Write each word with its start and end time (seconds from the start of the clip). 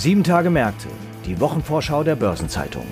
Sieben 0.00 0.24
Tage 0.24 0.48
Märkte, 0.48 0.88
die 1.26 1.38
Wochenvorschau 1.40 2.02
der 2.04 2.16
Börsenzeitung. 2.16 2.86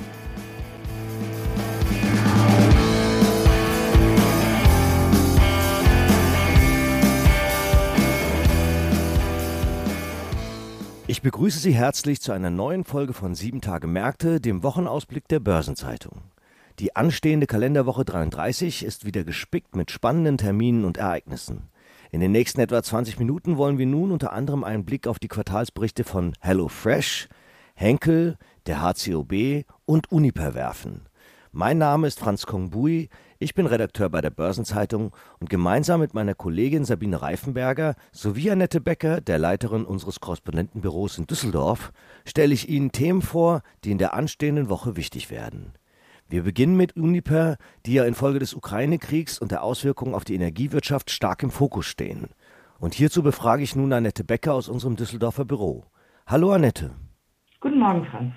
Ich 11.07 11.23
begrüße 11.23 11.59
Sie 11.59 11.73
herzlich 11.73 12.21
zu 12.21 12.33
einer 12.33 12.51
neuen 12.51 12.85
Folge 12.85 13.15
von 13.15 13.35
Sieben 13.35 13.63
Tage 13.63 13.87
Märkte, 13.87 14.39
dem 14.39 14.63
Wochenausblick 14.63 15.27
der 15.29 15.41
Börsenzeitung. 15.41 16.21
Die 16.79 16.95
anstehende 16.95 17.47
Kalenderwoche 17.47 18.05
33 18.05 18.85
ist 18.85 19.07
wieder 19.07 19.25
gespickt 19.25 19.75
mit 19.75 19.91
spannenden 19.91 20.37
Terminen 20.37 20.85
und 20.85 20.99
Ereignissen. 20.99 21.71
In 22.11 22.21
den 22.21 22.33
nächsten 22.33 22.61
etwa 22.61 22.83
20 22.83 23.19
Minuten 23.19 23.59
wollen 23.59 23.77
wir 23.77 23.87
nun 23.87 24.13
unter 24.13 24.33
anderem 24.33 24.65
einen 24.65 24.87
Blick 24.87 25.07
auf 25.07 25.19
die 25.19 25.29
Quartalsberichte 25.29 26.05
von 26.05 26.33
HelloFresh, 26.41 27.29
Henkel, 27.75 28.39
der 28.67 28.81
HCOB 28.81 29.65
und 29.85 30.11
Uniper 30.11 30.55
werfen. 30.55 31.03
Mein 31.53 31.79
Name 31.79 32.07
ist 32.07 32.19
Franz 32.19 32.47
Kongbui, 32.47 33.09
ich 33.39 33.55
bin 33.55 33.67
Redakteur 33.67 34.09
bei 34.09 34.21
der 34.21 34.31
Börsenzeitung 34.31 35.13
und 35.39 35.49
gemeinsam 35.49 36.01
mit 36.01 36.13
meiner 36.13 36.35
Kollegin 36.35 36.85
Sabine 36.85 37.23
Reifenberger 37.23 37.95
sowie 38.11 38.51
Annette 38.51 38.81
Becker, 38.81 39.21
der 39.21 39.39
Leiterin 39.39 39.85
unseres 39.85 40.21
Korrespondentenbüros 40.21 41.19
in 41.19 41.27
Düsseldorf, 41.27 41.93
stelle 42.25 42.55
ich 42.55 42.69
Ihnen 42.69 42.91
Themen 42.91 43.23
vor, 43.23 43.63
die 43.85 43.91
in 43.91 43.99
der 43.99 44.15
anstehenden 44.15 44.69
Woche 44.69 44.97
wichtig 44.97 45.31
werden. 45.31 45.73
Wir 46.31 46.43
beginnen 46.43 46.77
mit 46.77 46.95
Uniper, 46.95 47.57
die 47.87 47.95
ja 47.95 48.05
infolge 48.05 48.39
des 48.39 48.53
Ukraine-Kriegs 48.53 49.39
und 49.39 49.51
der 49.51 49.63
Auswirkungen 49.63 50.15
auf 50.15 50.25
die 50.25 50.35
Energiewirtschaft 50.35 51.11
stark 51.11 51.43
im 51.43 51.51
Fokus 51.51 51.87
stehen. 51.87 52.29
Und 52.79 52.93
hierzu 52.93 53.23
befrage 53.23 53.63
ich 53.63 53.75
nun 53.75 53.95
Annette 53.95 54.25
Becker 54.25 54.53
aus 54.53 54.69
unserem 54.69 54.97
Düsseldorfer 54.97 55.47
Büro. 55.47 55.87
Hallo 56.27 56.53
Annette. 56.53 56.91
Guten 57.61 57.79
Morgen, 57.79 58.05
Franz. 58.05 58.35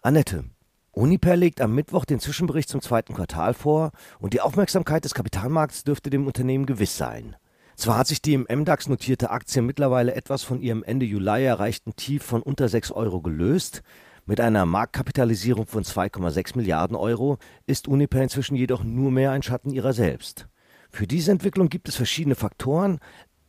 Annette, 0.00 0.44
Uniper 0.92 1.34
legt 1.34 1.60
am 1.60 1.74
Mittwoch 1.74 2.04
den 2.04 2.20
Zwischenbericht 2.20 2.68
zum 2.68 2.80
zweiten 2.80 3.14
Quartal 3.14 3.52
vor 3.52 3.90
und 4.20 4.32
die 4.32 4.40
Aufmerksamkeit 4.40 5.04
des 5.04 5.14
Kapitalmarkts 5.14 5.82
dürfte 5.82 6.10
dem 6.10 6.28
Unternehmen 6.28 6.66
gewiss 6.66 6.96
sein. 6.96 7.34
Zwar 7.74 7.98
hat 7.98 8.06
sich 8.06 8.22
die 8.22 8.34
im 8.34 8.46
MDAX 8.48 8.88
notierte 8.88 9.30
Aktie 9.30 9.60
mittlerweile 9.60 10.14
etwas 10.14 10.44
von 10.44 10.60
ihrem 10.60 10.84
Ende 10.84 11.04
Juli 11.04 11.44
erreichten 11.44 11.96
Tief 11.96 12.22
von 12.22 12.42
unter 12.42 12.68
6 12.68 12.92
Euro 12.92 13.20
gelöst, 13.20 13.82
mit 14.26 14.40
einer 14.40 14.66
Marktkapitalisierung 14.66 15.66
von 15.66 15.82
2,6 15.82 16.56
Milliarden 16.56 16.96
Euro 16.96 17.38
ist 17.66 17.88
Uniper 17.88 18.22
inzwischen 18.22 18.56
jedoch 18.56 18.84
nur 18.84 19.10
mehr 19.10 19.32
ein 19.32 19.42
Schatten 19.42 19.70
ihrer 19.70 19.92
selbst. 19.92 20.48
Für 20.90 21.06
diese 21.06 21.32
Entwicklung 21.32 21.68
gibt 21.68 21.88
es 21.88 21.96
verschiedene 21.96 22.34
Faktoren. 22.34 22.98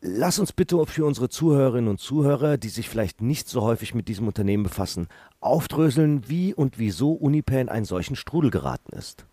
Lass 0.02 0.40
uns 0.40 0.52
bitte 0.52 0.84
für 0.86 1.06
unsere 1.06 1.30
Zuhörerinnen 1.30 1.90
und 1.90 2.00
Zuhörer, 2.00 2.58
die 2.58 2.68
sich 2.70 2.90
vielleicht 2.90 3.22
nicht 3.22 3.48
so 3.48 3.62
häufig 3.62 3.96
mit 3.96 4.08
diesem 4.08 4.28
Unternehmen 4.28 4.64
befassen, 4.64 5.08
aufdröseln, 5.40 6.28
wie 6.28 6.54
und 6.54 6.78
wieso 6.78 7.14
Uniper 7.14 7.60
in 7.62 7.70
einen 7.70 7.86
solchen 7.86 8.16
Strudel 8.16 8.52
geraten 8.52 8.94
ist. 8.96 9.28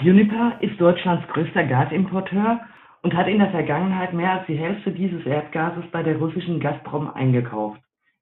Uniper 0.00 0.58
ist 0.60 0.80
Deutschlands 0.80 1.26
größter 1.32 1.64
Gasimporteur 1.64 2.60
und 3.02 3.14
hat 3.14 3.28
in 3.28 3.38
der 3.38 3.50
Vergangenheit 3.50 4.12
mehr 4.12 4.32
als 4.32 4.46
die 4.46 4.56
Hälfte 4.56 4.92
dieses 4.92 5.24
Erdgases 5.24 5.84
bei 5.92 6.02
der 6.02 6.16
russischen 6.16 6.60
Gazprom 6.60 7.10
eingekauft. 7.10 7.80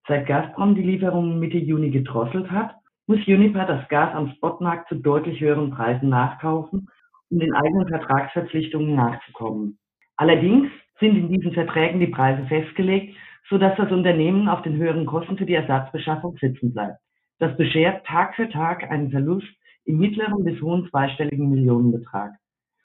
Seit 0.08 0.26
Gazprom 0.26 0.74
die 0.74 0.82
Lieferungen 0.82 1.38
Mitte 1.38 1.58
Juni 1.58 1.90
gedrosselt 1.90 2.50
hat, 2.50 2.74
muss 3.06 3.18
Uniper 3.26 3.66
das 3.66 3.86
Gas 3.88 4.14
am 4.14 4.30
Spotmarkt 4.30 4.88
zu 4.88 4.94
deutlich 4.94 5.38
höheren 5.38 5.70
Preisen 5.70 6.08
nachkaufen, 6.08 6.88
um 7.30 7.38
den 7.38 7.52
eigenen 7.52 7.86
Vertragsverpflichtungen 7.88 8.94
nachzukommen. 8.94 9.78
Allerdings 10.16 10.70
sind 10.98 11.14
in 11.14 11.28
diesen 11.28 11.52
Verträgen 11.52 12.00
die 12.00 12.06
Preise 12.06 12.46
festgelegt, 12.46 13.14
sodass 13.50 13.76
das 13.76 13.92
Unternehmen 13.92 14.48
auf 14.48 14.62
den 14.62 14.76
höheren 14.76 15.04
Kosten 15.04 15.36
für 15.36 15.44
die 15.44 15.54
Ersatzbeschaffung 15.54 16.38
sitzen 16.40 16.72
bleibt. 16.72 16.98
Das 17.38 17.54
beschert 17.58 18.06
Tag 18.06 18.34
für 18.34 18.48
Tag 18.48 18.90
einen 18.90 19.10
Verlust 19.10 19.48
im 19.84 19.98
mittleren 19.98 20.42
bis 20.42 20.60
hohen 20.62 20.88
zweistelligen 20.88 21.50
Millionenbetrag. 21.50 22.32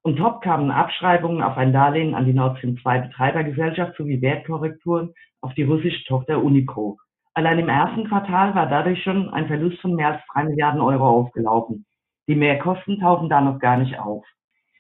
Und 0.02 0.18
top 0.18 0.42
kamen 0.42 0.72
Abschreibungen 0.72 1.42
auf 1.42 1.56
ein 1.56 1.72
Darlehen 1.72 2.16
an 2.16 2.26
die 2.26 2.34
Nord 2.34 2.58
Stream 2.58 2.78
2 2.78 3.00
Betreibergesellschaft 3.00 3.96
sowie 3.96 4.22
Wertkorrekturen 4.22 5.14
auf 5.40 5.54
die 5.54 5.64
russische 5.64 6.04
Tochter 6.06 6.44
Unico. 6.44 6.98
Allein 7.36 7.60
im 7.60 7.70
ersten 7.70 8.08
Quartal 8.08 8.54
war 8.54 8.70
dadurch 8.70 9.02
schon 9.04 9.30
ein 9.30 9.48
Verlust 9.48 9.80
von 9.82 9.96
mehr 9.96 10.14
als 10.14 10.22
drei 10.32 10.44
Milliarden 10.44 10.82
Euro 10.82 11.08
aufgelaufen. 11.08 11.86
Die 12.28 12.36
Mehrkosten 12.36 13.00
tauchen 13.00 13.30
da 13.30 13.42
noch 13.42 13.60
gar 13.60 13.78
nicht 13.78 13.98
auf. 14.00 14.24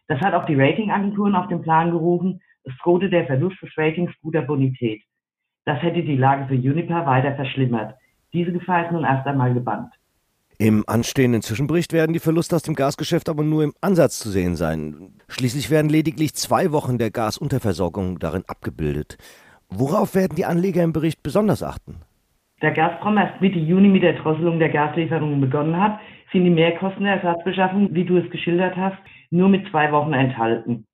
Das 0.07 0.19
hat 0.21 0.33
auch 0.33 0.45
die 0.45 0.59
Ratingagenturen 0.59 1.35
auf 1.35 1.47
den 1.47 1.61
Plan 1.61 1.91
gerufen. 1.91 2.41
Es 2.63 2.73
drohte 2.83 3.09
der 3.09 3.25
Verlust 3.25 3.61
des 3.61 3.75
Ratings 3.77 4.11
guter 4.21 4.43
Bonität. 4.43 5.01
Das 5.65 5.81
hätte 5.81 6.03
die 6.03 6.17
Lage 6.17 6.45
für 6.47 6.53
Uniper 6.53 7.05
weiter 7.05 7.35
verschlimmert. 7.35 7.95
Diese 8.33 8.51
Gefahr 8.51 8.85
ist 8.85 8.91
nun 8.91 9.03
erst 9.03 9.25
einmal 9.25 9.53
gebannt. 9.53 9.93
Im 10.59 10.83
anstehenden 10.87 11.41
Zwischenbericht 11.41 11.93
werden 11.93 12.13
die 12.13 12.19
Verluste 12.19 12.55
aus 12.55 12.61
dem 12.61 12.75
Gasgeschäft 12.75 13.27
aber 13.27 13.43
nur 13.43 13.63
im 13.63 13.73
Ansatz 13.81 14.19
zu 14.19 14.29
sehen 14.29 14.55
sein. 14.55 15.13
Schließlich 15.27 15.71
werden 15.71 15.89
lediglich 15.89 16.35
zwei 16.35 16.71
Wochen 16.71 16.97
der 16.97 17.11
Gasunterversorgung 17.11 18.19
darin 18.19 18.43
abgebildet. 18.47 19.17
Worauf 19.69 20.13
werden 20.13 20.35
die 20.35 20.45
Anleger 20.45 20.83
im 20.83 20.93
Bericht 20.93 21.23
besonders 21.23 21.63
achten? 21.63 22.01
Da 22.63 22.69
Gazprom 22.69 23.17
erst 23.17 23.41
Mitte 23.41 23.59
Juni 23.59 23.89
mit 23.89 24.03
der 24.03 24.13
Drosselung 24.13 24.57
der 24.57 24.69
Gaslieferungen 24.69 25.41
begonnen 25.41 25.77
hat, 25.77 25.99
sind 26.31 26.45
die 26.45 26.49
Mehrkosten 26.49 27.03
der 27.03 27.15
Ersatzbeschaffung, 27.15 27.93
wie 27.93 28.05
du 28.05 28.15
es 28.15 28.31
geschildert 28.31 28.77
hast, 28.77 28.97
nur 29.31 29.49
mit 29.49 29.69
zwei 29.69 29.91
Wochen 29.91 30.13
enthalten. 30.13 30.87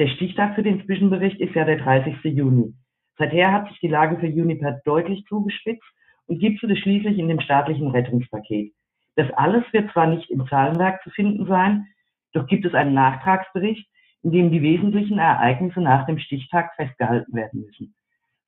Der 0.00 0.08
Stichtag 0.08 0.56
für 0.56 0.64
den 0.64 0.84
Zwischenbericht 0.84 1.40
ist 1.40 1.54
ja 1.54 1.64
der 1.64 1.78
30. 1.78 2.24
Juni. 2.24 2.74
Seither 3.18 3.52
hat 3.52 3.68
sich 3.68 3.78
die 3.78 3.86
Lage 3.86 4.18
für 4.18 4.26
Uniper 4.26 4.80
deutlich 4.84 5.24
zugespitzt 5.26 5.86
und 6.26 6.40
gipfelte 6.40 6.74
schließlich 6.74 7.16
in 7.16 7.28
dem 7.28 7.38
staatlichen 7.38 7.92
Rettungspaket. 7.92 8.72
Das 9.14 9.30
alles 9.34 9.62
wird 9.72 9.92
zwar 9.92 10.08
nicht 10.08 10.28
im 10.28 10.48
Zahlenwerk 10.48 11.04
zu 11.04 11.10
finden 11.10 11.46
sein, 11.46 11.86
doch 12.32 12.48
gibt 12.48 12.66
es 12.66 12.74
einen 12.74 12.94
Nachtragsbericht, 12.94 13.88
in 14.24 14.32
dem 14.32 14.50
die 14.50 14.62
wesentlichen 14.62 15.20
Ereignisse 15.20 15.82
nach 15.82 16.04
dem 16.04 16.18
Stichtag 16.18 16.74
festgehalten 16.74 17.32
werden 17.32 17.60
müssen. 17.60 17.94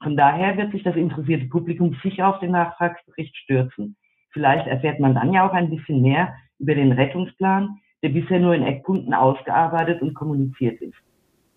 Von 0.04 0.16
daher 0.16 0.56
wird 0.58 0.70
sich 0.70 0.82
das 0.82 0.94
interessierte 0.96 1.46
Publikum 1.46 1.96
sicher 2.02 2.28
auf 2.28 2.38
den 2.38 2.52
Nachtragsbericht 2.52 3.34
stürzen. 3.38 3.96
Vielleicht 4.32 4.66
erfährt 4.66 5.00
man 5.00 5.14
dann 5.14 5.32
ja 5.32 5.48
auch 5.48 5.52
ein 5.54 5.70
bisschen 5.70 6.02
mehr 6.02 6.34
über 6.58 6.74
den 6.74 6.92
Rettungsplan, 6.92 7.78
der 8.02 8.10
bisher 8.10 8.38
nur 8.38 8.54
in 8.54 8.62
Eckpunkten 8.62 9.14
ausgearbeitet 9.14 10.02
und 10.02 10.14
kommuniziert 10.14 10.80
ist. 10.82 10.94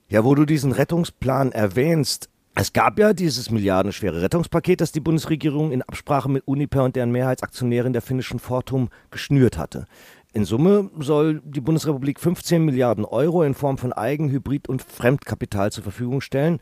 Ja, 0.07 0.23
wo 0.23 0.33
du 0.33 0.45
diesen 0.45 0.71
Rettungsplan 0.71 1.51
erwähnst, 1.51 2.29
es 2.55 2.71
gab 2.71 2.97
ja 2.97 3.13
dieses 3.13 3.51
milliardenschwere 3.51 4.21
Rettungspaket, 4.21 4.79
das 4.79 4.93
die 4.93 5.01
Bundesregierung 5.01 5.71
in 5.71 5.81
Absprache 5.81 6.31
mit 6.31 6.47
Uniper 6.47 6.85
und 6.85 6.95
deren 6.95 7.11
Mehrheitsaktionärin 7.11 7.93
der 7.93 8.01
finnischen 8.01 8.39
Fortum 8.39 8.89
geschnürt 9.11 9.57
hatte. 9.57 9.85
In 10.33 10.45
Summe 10.45 10.89
soll 10.99 11.41
die 11.43 11.61
Bundesrepublik 11.61 12.19
15 12.19 12.63
Milliarden 12.63 13.05
Euro 13.05 13.43
in 13.43 13.53
Form 13.53 13.77
von 13.77 13.91
Eigen-, 13.91 14.29
Hybrid- 14.29 14.69
und 14.69 14.81
Fremdkapital 14.81 15.71
zur 15.71 15.83
Verfügung 15.83 16.21
stellen. 16.21 16.59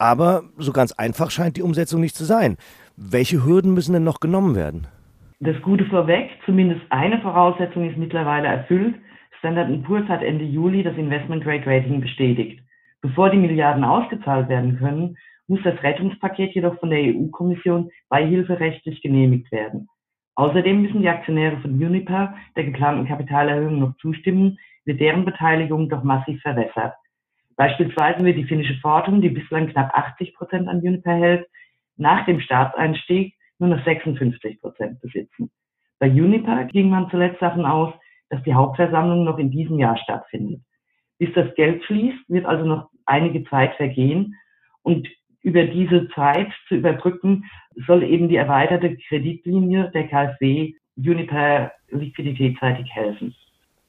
Aber 0.00 0.44
so 0.56 0.72
ganz 0.72 0.92
einfach 0.92 1.30
scheint 1.30 1.58
die 1.58 1.62
Umsetzung 1.62 2.00
nicht 2.00 2.16
zu 2.16 2.24
sein. 2.24 2.56
Welche 2.96 3.44
Hürden 3.44 3.74
müssen 3.74 3.92
denn 3.92 4.02
noch 4.02 4.20
genommen 4.20 4.56
werden? 4.56 4.86
Das 5.40 5.60
Gute 5.60 5.84
vorweg, 5.84 6.30
zumindest 6.46 6.80
eine 6.88 7.20
Voraussetzung 7.20 7.88
ist 7.88 7.98
mittlerweile 7.98 8.48
erfüllt. 8.48 8.94
Standard 9.38 9.82
Poor's 9.84 10.08
hat 10.08 10.22
Ende 10.22 10.44
Juli 10.44 10.82
das 10.82 10.96
Investment 10.96 11.44
Grade 11.44 11.66
Rating 11.66 12.00
bestätigt. 12.00 12.62
Bevor 13.02 13.28
die 13.28 13.36
Milliarden 13.36 13.84
ausgezahlt 13.84 14.48
werden 14.48 14.78
können, 14.78 15.18
muss 15.48 15.60
das 15.64 15.82
Rettungspaket 15.82 16.54
jedoch 16.54 16.78
von 16.80 16.88
der 16.88 17.00
EU-Kommission 17.00 17.90
beihilferechtlich 18.08 19.02
genehmigt 19.02 19.52
werden. 19.52 19.86
Außerdem 20.34 20.80
müssen 20.80 21.02
die 21.02 21.08
Aktionäre 21.10 21.58
von 21.60 21.72
Uniper 21.72 22.34
der 22.56 22.64
geplanten 22.64 23.06
Kapitalerhöhung 23.06 23.80
noch 23.80 23.96
zustimmen, 23.98 24.58
wird 24.86 25.00
deren 25.00 25.26
Beteiligung 25.26 25.90
doch 25.90 26.04
massiv 26.04 26.40
verwässert. 26.40 26.94
Beispielsweise 27.60 28.24
wird 28.24 28.38
die 28.38 28.46
finnische 28.46 28.78
Fortum, 28.80 29.20
die 29.20 29.28
bislang 29.28 29.68
knapp 29.68 29.92
80 29.92 30.32
Prozent 30.32 30.66
an 30.66 30.78
Uniper 30.78 31.12
hält, 31.12 31.46
nach 31.98 32.24
dem 32.24 32.40
Staatseinstieg 32.40 33.34
nur 33.58 33.68
noch 33.68 33.84
56 33.84 34.62
Prozent 34.62 34.98
besitzen. 35.02 35.50
Bei 35.98 36.08
Uniper 36.08 36.64
ging 36.64 36.88
man 36.88 37.10
zuletzt 37.10 37.42
davon 37.42 37.66
aus, 37.66 37.92
dass 38.30 38.42
die 38.44 38.54
Hauptversammlung 38.54 39.24
noch 39.24 39.36
in 39.36 39.50
diesem 39.50 39.78
Jahr 39.78 39.98
stattfindet. 39.98 40.62
Bis 41.18 41.34
das 41.34 41.54
Geld 41.54 41.84
fließt, 41.84 42.30
wird 42.30 42.46
also 42.46 42.64
noch 42.64 42.88
einige 43.04 43.44
Zeit 43.44 43.74
vergehen 43.74 44.36
und 44.80 45.06
über 45.42 45.64
diese 45.64 46.08
Zeit 46.14 46.50
zu 46.66 46.76
überbrücken, 46.76 47.44
soll 47.86 48.04
eben 48.04 48.30
die 48.30 48.36
erweiterte 48.36 48.96
Kreditlinie 49.06 49.90
der 49.92 50.08
KfW 50.08 50.72
Uniper 50.96 51.72
liquiditätsseitig 51.90 52.88
helfen. 52.90 53.34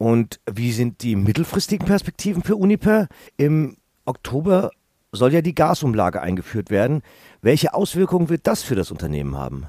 Und 0.02 0.40
wie 0.52 0.72
sind 0.72 1.04
die 1.04 1.16
mittelfristigen 1.16 1.86
Perspektiven 1.86 2.42
für 2.42 2.56
Uniper? 2.56 3.08
Im 3.38 3.78
Oktober 4.04 4.72
soll 5.12 5.32
ja 5.32 5.44
die 5.44 5.54
Gasumlage 5.54 6.20
eingeführt 6.20 6.72
werden. 6.72 7.04
Welche 7.44 7.76
Auswirkungen 7.76 8.28
wird 8.28 8.48
das 8.48 8.64
für 8.64 8.74
das 8.74 8.90
Unternehmen 8.90 9.38
haben? 9.38 9.68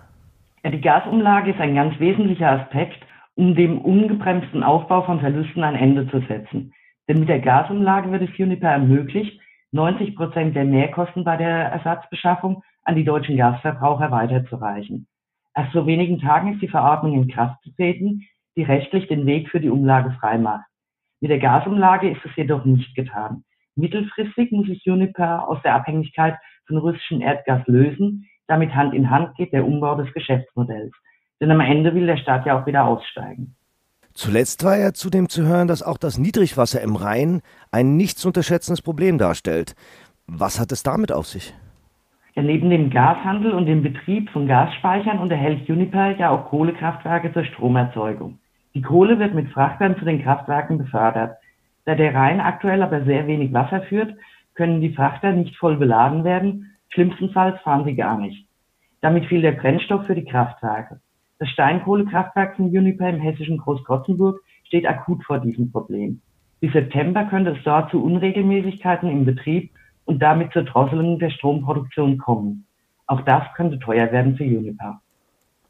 Ja, 0.65 0.71
die 0.71 0.81
Gasumlage 0.81 1.51
ist 1.51 1.61
ein 1.61 1.75
ganz 1.75 2.01
wesentlicher 2.01 2.49
Aspekt, 2.49 3.05
um 3.35 3.55
dem 3.55 3.79
ungebremsten 3.83 4.63
Aufbau 4.63 5.03
von 5.03 5.21
Verlusten 5.21 5.63
ein 5.65 5.77
Ende 5.77 6.09
zu 6.09 6.21
setzen. 6.21 6.73
Denn 7.09 7.21
mit 7.21 7.29
der 7.29 7.41
Gasumlage 7.41 8.11
wird 8.11 8.23
es 8.23 8.39
Uniper 8.39 8.69
ermöglicht, 8.69 9.39
90 9.73 10.17
Prozent 10.17 10.57
der 10.57 10.65
Mehrkosten 10.65 11.25
bei 11.25 11.37
der 11.37 11.73
Ersatzbeschaffung 11.73 12.63
an 12.85 12.97
die 12.97 13.05
deutschen 13.05 13.37
Gasverbraucher 13.37 14.11
weiterzureichen. 14.11 15.07
Erst 15.55 15.73
vor 15.73 15.85
wenigen 15.85 16.21
Tagen 16.21 16.55
ist 16.55 16.63
die 16.63 16.69
Verordnung 16.69 17.13
in 17.13 17.29
Kraft 17.29 17.63
getreten, 17.65 18.23
die 18.57 18.63
rechtlich 18.63 19.09
den 19.09 19.27
Weg 19.27 19.49
für 19.49 19.61
die 19.61 19.71
Umlage 19.71 20.11
freimacht. 20.21 20.67
Mit 21.21 21.31
der 21.31 21.39
Gasumlage 21.39 22.11
ist 22.11 22.21
es 22.25 22.35
jedoch 22.37 22.65
nicht 22.65 22.95
getan. 22.95 23.45
Mittelfristig 23.77 24.51
muss 24.53 24.67
sich 24.67 24.87
Uniper 24.87 25.49
aus 25.49 25.59
der 25.63 25.75
Abhängigkeit 25.75 26.37
von 26.67 26.77
russischem 26.79 27.21
Erdgas 27.21 27.67
lösen. 27.67 28.29
Damit 28.47 28.75
Hand 28.75 28.93
in 28.93 29.09
Hand 29.09 29.37
geht 29.37 29.53
der 29.53 29.65
Umbau 29.65 29.95
des 29.95 30.13
Geschäftsmodells. 30.13 30.93
Denn 31.41 31.51
am 31.51 31.61
Ende 31.61 31.95
will 31.95 32.07
der 32.07 32.19
Staat 32.19 32.45
ja 32.45 32.61
auch 32.61 32.67
wieder 32.67 32.85
aussteigen. 32.85 33.57
Zuletzt 34.15 34.63
war 34.65 34.77
ja 34.77 34.93
zudem 34.93 35.29
zu 35.29 35.45
hören, 35.47 35.69
dass 35.69 35.83
auch 35.83 35.97
das 35.97 36.19
Niedrigwasser 36.19 36.83
im 36.83 36.97
Rhein 36.97 37.41
ein 37.71 37.97
nicht 37.97 38.19
zu 38.19 38.29
unterschätzendes 38.29 38.83
Problem 38.83 39.17
darstellt. 39.17 39.75
Was 40.27 40.61
hat 40.61 40.71
es 40.71 40.83
damit 40.83 41.13
auf 41.13 41.27
sich? 41.27 41.55
Ja, 42.35 42.43
neben 42.43 42.71
dem 42.71 42.91
Gashandel 42.91 43.53
und 43.53 43.67
dem 43.67 43.83
Betrieb 43.83 44.31
von 44.31 44.47
Gasspeichern 44.47 45.19
unterhält 45.19 45.69
Uniper 45.69 46.17
ja 46.17 46.31
auch 46.31 46.49
Kohlekraftwerke 46.49 47.33
zur 47.33 47.45
Stromerzeugung. 47.45 48.39
Die 48.75 48.83
Kohle 48.83 49.19
wird 49.19 49.35
mit 49.35 49.51
Frachtern 49.51 49.97
zu 49.99 50.05
den 50.05 50.23
Kraftwerken 50.23 50.79
befördert. 50.79 51.37
Da 51.85 51.95
der 51.95 52.15
Rhein 52.15 52.41
aktuell 52.41 52.83
aber 52.83 53.05
sehr 53.05 53.27
wenig 53.27 53.53
Wasser 53.53 53.83
führt, 53.83 54.15
können 54.55 54.81
die 54.81 54.95
Frachter 54.95 55.33
nicht 55.33 55.57
voll 55.57 55.77
beladen 55.77 56.25
werden, 56.25 56.77
schlimmstenfalls 56.89 57.61
fahren 57.61 57.85
sie 57.85 57.95
gar 57.95 58.19
nicht. 58.19 58.47
Damit 59.03 59.27
fiel 59.27 59.43
der 59.43 59.53
Brennstoff 59.53 60.07
für 60.07 60.15
die 60.15 60.25
Kraftwerke. 60.25 61.01
Das 61.39 61.51
Steinkohlekraftwerk 61.51 62.57
von 62.57 62.67
Uniper 62.67 63.09
im 63.09 63.21
hessischen 63.21 63.59
Großkotzenburg 63.59 64.41
steht 64.65 64.87
akut 64.87 65.25
vor 65.25 65.39
diesem 65.41 65.71
Problem. 65.71 66.23
Bis 66.61 66.73
September 66.73 67.25
könnte 67.25 67.51
es 67.51 67.65
dort 67.65 67.91
zu 67.91 68.03
Unregelmäßigkeiten 68.03 69.11
im 69.11 69.25
Betrieb 69.25 69.73
und 70.05 70.23
damit 70.23 70.53
zur 70.53 70.63
Drosselung 70.63 71.19
der 71.19 71.31
Stromproduktion 71.31 72.17
kommen. 72.17 72.67
Auch 73.07 73.21
das 73.23 73.43
könnte 73.55 73.79
teuer 73.79 74.13
werden 74.13 74.37
für 74.37 74.45
Uniper. 74.45 75.02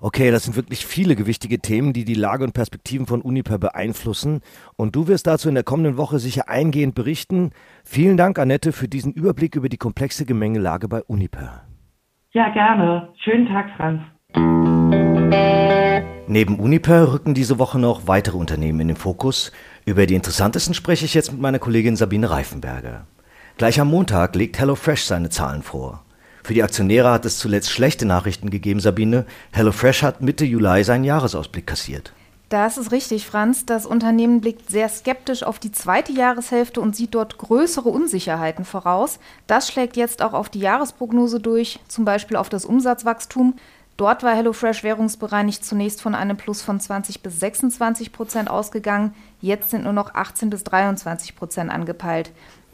Okay, 0.04 0.32
das 0.32 0.42
sind 0.42 0.56
wirklich 0.56 0.84
viele 0.84 1.14
gewichtige 1.14 1.60
Themen, 1.60 1.92
die 1.92 2.04
die 2.04 2.14
Lage 2.14 2.42
und 2.42 2.54
Perspektiven 2.54 3.06
von 3.06 3.22
Uniper 3.22 3.58
beeinflussen. 3.58 4.40
Und 4.74 4.96
du 4.96 5.06
wirst 5.06 5.28
dazu 5.28 5.48
in 5.48 5.54
der 5.54 5.62
kommenden 5.62 5.96
Woche 5.96 6.18
sicher 6.18 6.48
eingehend 6.48 6.96
berichten. 6.96 7.52
Vielen 7.84 8.16
Dank, 8.16 8.40
Annette, 8.40 8.72
für 8.72 8.88
diesen 8.88 9.12
Überblick 9.12 9.54
über 9.54 9.68
die 9.68 9.76
komplexe 9.76 10.26
Gemengelage 10.26 10.88
bei 10.88 11.04
Uniper. 11.04 11.62
Ja, 12.32 12.48
gerne. 12.48 13.10
Schönen 13.22 13.46
Tag, 13.46 13.66
Franz. 13.76 14.02
Neben 16.26 16.58
Uniper 16.58 17.12
rücken 17.12 17.34
diese 17.34 17.60
Woche 17.60 17.78
noch 17.78 18.08
weitere 18.08 18.38
Unternehmen 18.38 18.80
in 18.80 18.88
den 18.88 18.96
Fokus. 18.96 19.52
Über 19.86 20.06
die 20.06 20.16
interessantesten 20.16 20.74
spreche 20.74 21.04
ich 21.04 21.14
jetzt 21.14 21.30
mit 21.30 21.40
meiner 21.40 21.60
Kollegin 21.60 21.94
Sabine 21.94 22.28
Reifenberger. 22.28 23.06
Gleich 23.56 23.80
am 23.80 23.90
Montag 23.90 24.34
legt 24.34 24.58
HelloFresh 24.58 25.04
seine 25.04 25.30
Zahlen 25.30 25.62
vor. 25.62 26.02
Für 26.42 26.54
die 26.54 26.62
Aktionäre 26.62 27.10
hat 27.10 27.24
es 27.24 27.38
zuletzt 27.38 27.70
schlechte 27.70 28.04
Nachrichten 28.04 28.50
gegeben, 28.50 28.80
Sabine. 28.80 29.26
HelloFresh 29.52 30.02
hat 30.02 30.22
Mitte 30.22 30.44
Juli 30.44 30.82
seinen 30.82 31.04
Jahresausblick 31.04 31.66
kassiert. 31.66 32.12
Das 32.48 32.76
ist 32.76 32.92
richtig, 32.92 33.26
Franz. 33.26 33.64
Das 33.64 33.86
Unternehmen 33.86 34.42
blickt 34.42 34.68
sehr 34.68 34.88
skeptisch 34.90 35.42
auf 35.42 35.58
die 35.58 35.72
zweite 35.72 36.12
Jahreshälfte 36.12 36.82
und 36.82 36.94
sieht 36.94 37.14
dort 37.14 37.38
größere 37.38 37.88
Unsicherheiten 37.88 38.66
voraus. 38.66 39.20
Das 39.46 39.68
schlägt 39.68 39.96
jetzt 39.96 40.20
auch 40.20 40.34
auf 40.34 40.50
die 40.50 40.58
Jahresprognose 40.58 41.40
durch, 41.40 41.80
zum 41.88 42.04
Beispiel 42.04 42.36
auf 42.36 42.50
das 42.50 42.66
Umsatzwachstum. 42.66 43.54
Dort 43.96 44.22
war 44.22 44.34
HelloFresh 44.34 44.82
währungsbereinigt 44.82 45.64
zunächst 45.64 46.02
von 46.02 46.14
einem 46.14 46.36
Plus 46.36 46.60
von 46.60 46.80
20 46.80 47.22
bis 47.22 47.40
26 47.40 48.12
Prozent 48.12 48.50
ausgegangen. 48.50 49.14
Jetzt 49.40 49.70
sind 49.70 49.84
nur 49.84 49.92
noch 49.92 50.14
18 50.14 50.50
bis 50.50 50.64
23 50.64 51.36
Prozent 51.36 51.70
angepeilt. 51.70 52.32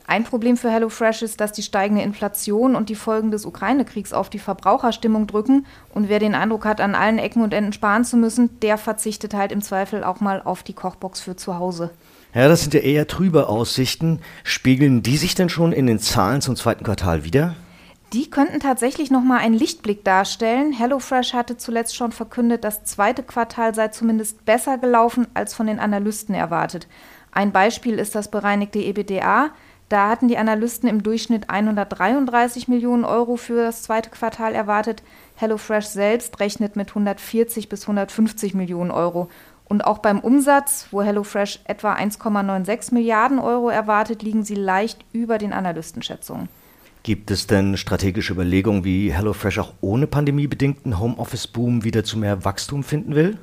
Ein 0.09 0.25
Problem 0.25 0.57
für 0.57 0.71
HelloFresh 0.71 1.21
ist, 1.21 1.39
dass 1.39 1.53
die 1.53 1.63
steigende 1.63 2.03
Inflation 2.03 2.77
und 2.77 2.89
die 2.89 2.95
Folgen 2.95 3.31
des 3.31 3.45
Ukraine-Kriegs 3.45 4.15
auf 4.15 4.31
die 4.31 4.39
Verbraucherstimmung 4.39 5.27
drücken. 5.27 5.67
Und 5.93 6.09
wer 6.09 6.19
den 6.19 6.35
Eindruck 6.35 6.65
hat, 6.65 6.81
an 6.81 6.95
allen 6.95 7.19
Ecken 7.19 7.43
und 7.43 7.53
Enden 7.53 7.75
sparen 7.75 8.05
zu 8.05 8.17
müssen, 8.17 8.59
der 8.61 8.79
verzichtet 8.79 9.35
halt 9.35 9.53
im 9.53 9.61
Zweifel 9.61 10.03
auch 10.03 10.21
mal 10.21 10.41
auf 10.43 10.63
die 10.63 10.73
Kochbox 10.73 11.21
für 11.21 11.37
zu 11.37 11.59
Hause. 11.59 11.91
Ja, 12.33 12.49
das 12.49 12.63
sind 12.63 12.73
ja 12.73 12.81
eher 12.81 13.07
trübe 13.07 13.49
Aussichten. 13.51 14.21
Spiegeln 14.45 15.03
die 15.03 15.19
sich 15.19 15.35
denn 15.35 15.51
schon 15.51 15.73
in 15.73 15.87
den 15.87 15.99
Zahlen 15.99 16.41
zum 16.41 16.57
zweiten 16.57 16.85
Quartal 16.85 17.25
wieder? 17.25 17.55
Die 18.15 18.31
könnten 18.31 18.61
tatsächlich 18.61 19.11
noch 19.11 19.23
mal 19.23 19.41
einen 19.41 19.59
Lichtblick 19.59 20.05
darstellen. 20.05 20.73
HelloFresh 20.73 21.35
hatte 21.35 21.59
zuletzt 21.59 21.95
schon 21.95 22.13
verkündet, 22.13 22.65
das 22.65 22.83
zweite 22.85 23.23
Quartal 23.23 23.75
sei 23.75 23.89
zumindest 23.89 24.47
besser 24.47 24.79
gelaufen 24.79 25.27
als 25.35 25.53
von 25.53 25.67
den 25.67 25.79
Analysten 25.79 26.35
erwartet. 26.35 26.89
Ein 27.31 27.53
Beispiel 27.53 27.99
ist 27.99 28.15
das 28.15 28.31
bereinigte 28.31 28.79
EBDA. 28.79 29.51
Da 29.89 30.11
hatten 30.11 30.29
die 30.29 30.37
Analysten 30.37 30.89
im 30.89 31.03
Durchschnitt 31.03 31.49
133 31.49 32.69
Millionen 32.69 33.05
Euro 33.05 33.37
für 33.37 33.65
das 33.65 33.83
zweite 33.83 34.11
Quartal 34.11 34.55
erwartet. 34.55 35.03
HelloFresh 35.37 35.87
selbst 35.87 36.39
rechnet 36.41 36.77
mit 36.77 36.91
140 36.91 37.71
bis 37.71 37.83
150 37.83 38.53
Millionen 38.55 38.91
Euro. 38.91 39.31
Und 39.65 39.83
auch 39.83 39.99
beim 39.99 40.21
Umsatz, 40.21 40.89
wo 40.91 41.03
HelloFresh 41.03 41.61
etwa 41.65 41.95
1,96 41.95 42.93
Milliarden 42.93 43.39
Euro 43.39 43.71
erwartet, 43.71 44.23
liegen 44.23 44.43
sie 44.45 44.55
leicht 44.55 45.05
über 45.13 45.39
den 45.39 45.53
Analystenschätzungen. 45.55 46.49
Gibt 47.03 47.31
es 47.31 47.47
denn 47.47 47.79
strategische 47.79 48.35
Überlegungen, 48.35 48.85
wie 48.85 49.13
HelloFresh 49.13 49.59
auch 49.59 49.73
ohne 49.81 50.07
pandemiebedingten 50.07 50.99
Homeoffice-Boom 50.99 51.85
wieder 51.85 52.05
zu 52.05 52.19
mehr 52.19 52.45
Wachstum 52.45 52.83
finden 52.83 53.15
will? 53.15 53.39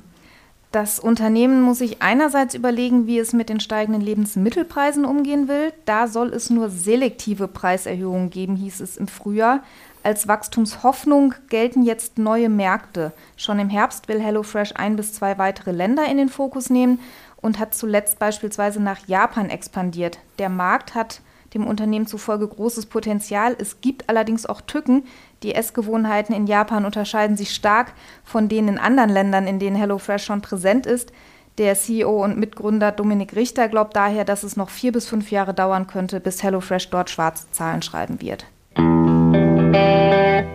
Das 0.72 0.98
Unternehmen 0.98 1.62
muss 1.62 1.78
sich 1.78 2.02
einerseits 2.02 2.54
überlegen, 2.54 3.06
wie 3.06 3.18
es 3.18 3.32
mit 3.32 3.48
den 3.48 3.60
steigenden 3.60 4.02
Lebensmittelpreisen 4.02 5.04
umgehen 5.04 5.48
will. 5.48 5.72
Da 5.86 6.06
soll 6.06 6.34
es 6.34 6.50
nur 6.50 6.68
selektive 6.68 7.48
Preiserhöhungen 7.48 8.30
geben, 8.30 8.56
hieß 8.56 8.80
es 8.80 8.96
im 8.96 9.08
Frühjahr. 9.08 9.62
Als 10.02 10.28
Wachstumshoffnung 10.28 11.34
gelten 11.48 11.82
jetzt 11.82 12.18
neue 12.18 12.48
Märkte. 12.48 13.12
Schon 13.36 13.58
im 13.58 13.70
Herbst 13.70 14.06
will 14.08 14.20
HelloFresh 14.20 14.74
ein 14.76 14.96
bis 14.96 15.14
zwei 15.14 15.38
weitere 15.38 15.72
Länder 15.72 16.06
in 16.06 16.16
den 16.16 16.28
Fokus 16.28 16.70
nehmen 16.70 17.00
und 17.40 17.58
hat 17.58 17.74
zuletzt 17.74 18.18
beispielsweise 18.18 18.80
nach 18.80 19.06
Japan 19.08 19.50
expandiert. 19.50 20.18
Der 20.38 20.48
Markt 20.48 20.94
hat 20.94 21.22
dem 21.54 21.66
Unternehmen 21.66 22.06
zufolge 22.06 22.46
großes 22.46 22.86
Potenzial. 22.86 23.56
Es 23.58 23.80
gibt 23.80 24.08
allerdings 24.08 24.46
auch 24.46 24.60
Tücken. 24.60 25.04
Die 25.42 25.54
Essgewohnheiten 25.54 26.34
in 26.34 26.46
Japan 26.46 26.84
unterscheiden 26.84 27.36
sich 27.36 27.54
stark 27.54 27.92
von 28.24 28.48
denen 28.48 28.68
in 28.68 28.78
anderen 28.78 29.10
Ländern, 29.10 29.46
in 29.46 29.58
denen 29.58 29.76
HelloFresh 29.76 30.24
schon 30.24 30.40
präsent 30.40 30.86
ist. 30.86 31.12
Der 31.58 31.74
CEO 31.74 32.22
und 32.22 32.38
Mitgründer 32.38 32.92
Dominik 32.92 33.34
Richter 33.34 33.68
glaubt 33.68 33.96
daher, 33.96 34.24
dass 34.24 34.42
es 34.42 34.56
noch 34.56 34.70
vier 34.70 34.92
bis 34.92 35.06
fünf 35.06 35.30
Jahre 35.30 35.54
dauern 35.54 35.86
könnte, 35.86 36.20
bis 36.20 36.42
HelloFresh 36.42 36.90
dort 36.90 37.10
schwarze 37.10 37.50
Zahlen 37.52 37.82
schreiben 37.82 38.20
wird. 38.20 38.46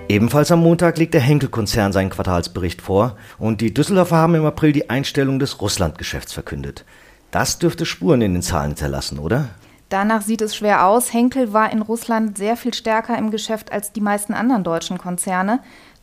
Ebenfalls 0.09 0.51
am 0.51 0.61
Montag 0.61 0.97
legt 0.97 1.13
der 1.13 1.21
Henkel-Konzern 1.21 1.93
seinen 1.93 2.09
Quartalsbericht 2.09 2.81
vor 2.81 3.15
und 3.39 3.61
die 3.61 3.73
Düsseldorfer 3.73 4.17
haben 4.17 4.35
im 4.35 4.45
April 4.45 4.73
die 4.73 4.89
Einstellung 4.89 5.39
des 5.39 5.61
Russland-Geschäfts 5.61 6.33
verkündet. 6.33 6.85
Das 7.31 7.59
dürfte 7.59 7.85
Spuren 7.85 8.21
in 8.21 8.33
den 8.33 8.41
Zahlen 8.41 8.71
hinterlassen, 8.71 9.19
oder? 9.19 9.49
Danach 9.91 10.21
sieht 10.21 10.41
es 10.41 10.55
schwer 10.55 10.87
aus. 10.87 11.11
Henkel 11.11 11.51
war 11.51 11.69
in 11.69 11.81
Russland 11.81 12.37
sehr 12.37 12.55
viel 12.55 12.73
stärker 12.73 13.17
im 13.17 13.29
Geschäft 13.29 13.73
als 13.73 13.91
die 13.91 13.99
meisten 13.99 14.33
anderen 14.33 14.63
deutschen 14.63 14.97
Konzerne. 14.97 15.59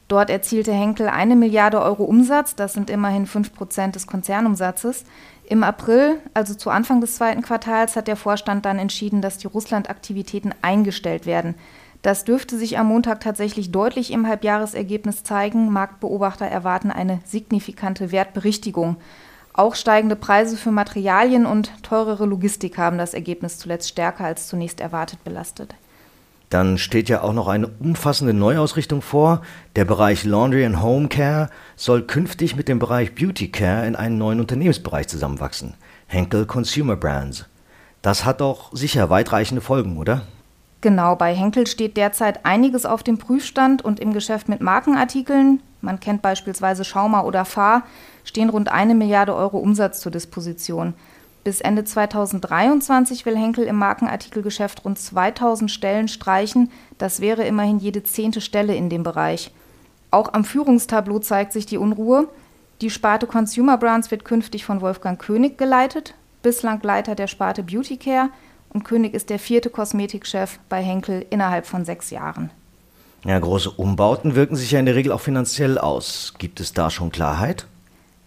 Dort 0.09 0.29
erzielte 0.29 0.75
Henkel 0.75 1.09
eine 1.09 1.37
Milliarde 1.37 1.81
Euro 1.81 2.05
Umsatz, 2.05 2.55
das 2.55 2.75
sind 2.75 2.91
immerhin 2.91 3.27
fünf 3.27 3.55
Prozent 3.55 3.95
des 3.95 4.07
Konzernumsatzes. 4.07 5.05
Im 5.47 5.65
April, 5.65 6.19
also 6.35 6.53
zu 6.53 6.69
Anfang 6.69 7.01
des 7.01 7.15
zweiten 7.15 7.41
Quartals, 7.41 7.97
hat 7.97 8.09
der 8.09 8.17
Vorstand 8.17 8.67
dann 8.67 8.79
entschieden, 8.79 9.23
dass 9.23 9.39
die 9.39 9.47
Russland-Aktivitäten 9.47 10.53
eingestellt 10.61 11.25
werden. 11.25 11.55
Das 12.03 12.25
dürfte 12.25 12.59
sich 12.59 12.79
am 12.79 12.89
Montag 12.89 13.21
tatsächlich 13.21 13.73
deutlich 13.73 14.13
im 14.13 14.27
Halbjahresergebnis 14.27 15.25
zeigen. 15.25 15.73
Marktbeobachter 15.73 16.47
erwarten 16.47 16.91
eine 16.91 17.21
signifikante 17.25 18.13
Wertberichtigung. 18.13 18.99
Auch 19.59 19.75
steigende 19.75 20.15
Preise 20.15 20.57
für 20.57 20.71
Materialien 20.71 21.45
und 21.45 21.73
teurere 21.83 22.27
Logistik 22.27 22.79
haben 22.79 22.97
das 22.97 23.13
Ergebnis 23.13 23.59
zuletzt 23.59 23.89
stärker 23.89 24.25
als 24.25 24.47
zunächst 24.47 24.81
erwartet 24.81 25.25
belastet. 25.25 25.75
Dann 26.49 26.79
steht 26.79 27.09
ja 27.09 27.23
auch 27.23 27.33
noch 27.33 27.49
eine 27.49 27.67
umfassende 27.67 28.33
Neuausrichtung 28.33 29.03
vor. 29.03 29.43
Der 29.75 29.85
Bereich 29.85 30.23
Laundry 30.23 30.65
and 30.65 30.81
Home 30.81 31.09
Care 31.09 31.51
soll 31.75 32.03
künftig 32.03 32.55
mit 32.55 32.69
dem 32.69 32.79
Bereich 32.79 33.17
Beauty 33.17 33.49
Care 33.51 33.85
in 33.85 33.97
einen 33.97 34.17
neuen 34.17 34.39
Unternehmensbereich 34.39 35.09
zusammenwachsen. 35.09 35.75
Henkel 36.07 36.47
Consumer 36.47 36.95
Brands. 36.95 37.47
Das 38.01 38.25
hat 38.25 38.41
doch 38.41 38.71
sicher 38.73 39.11
weitreichende 39.11 39.61
Folgen, 39.61 39.97
oder? 39.97 40.23
Genau, 40.83 41.17
bei 41.17 41.35
Henkel 41.35 41.67
steht 41.67 41.97
derzeit 41.97 42.47
einiges 42.47 42.87
auf 42.87 43.03
dem 43.03 43.19
Prüfstand 43.19 43.85
und 43.85 43.99
im 43.99 44.13
Geschäft 44.13 44.49
mit 44.49 44.61
Markenartikeln, 44.61 45.61
man 45.81 46.01
kennt 46.01 46.23
beispielsweise 46.23 46.85
Schauma 46.85 47.23
oder 47.23 47.45
Fahr, 47.45 47.85
stehen 48.29 48.51
rund 48.51 48.71
eine 48.71 48.95
Milliarde 48.95 49.35
Euro 49.35 49.57
Umsatz 49.57 50.01
zur 50.01 50.13
Disposition. 50.13 50.93
Bis 51.45 51.63
Ende 51.63 51.85
2023 51.85 53.25
will 53.25 53.39
Henkel 53.39 53.65
im 53.65 53.77
Markenartikelgeschäft 53.77 54.85
rund 54.85 54.99
2000 54.99 55.71
Stellen 55.71 56.09
streichen. 56.09 56.71
Das 56.99 57.21
wäre 57.21 57.45
immerhin 57.45 57.79
jede 57.79 58.05
zehnte 58.05 58.43
Stelle 58.43 58.77
in 58.77 58.91
dem 58.91 59.03
Bereich. 59.03 59.51
Auch 60.11 60.35
am 60.35 60.45
Führungstableau 60.45 61.21
zeigt 61.21 61.55
sich 61.55 61.65
die 61.65 61.79
Unruhe. 61.79 62.29
Die 62.83 62.91
Sparte 62.91 63.27
Consumer 63.27 63.79
Brands 63.79 64.11
wird 64.11 64.27
künftig 64.27 64.65
von 64.65 64.83
Wolfgang 64.83 65.19
König 65.19 65.57
geleitet, 65.57 66.15
bislang 66.43 66.81
Leiter 66.83 67.15
der 67.15 67.29
Sparte 67.29 67.63
Beauty 67.63 67.97
Care 67.97 68.29
und 68.69 68.85
König 68.85 69.15
ist 69.15 69.31
der 69.31 69.39
vierte 69.39 69.71
Kosmetikchef 69.71 70.59
bei 70.69 70.83
Henkel 70.83 71.25
innerhalb 71.31 71.67
von 71.67 71.87
sechs 71.87 72.11
Jahren. 72.11 72.51
Ja, 73.25 73.39
große 73.39 73.71
Umbauten 73.71 74.35
wirken 74.35 74.55
sich 74.55 74.71
ja 74.71 74.81
in 74.81 74.87
der 74.87 74.95
Regel 74.95 75.13
auch 75.13 75.21
finanziell 75.21 75.79
aus. 75.79 76.35
Gibt 76.39 76.61
es 76.61 76.75
da 76.75 76.91
schon 76.91 77.11
Klarheit? 77.11 77.67